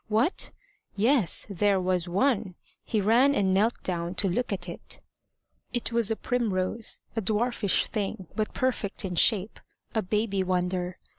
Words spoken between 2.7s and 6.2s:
He ran and knelt down to look at it. It was a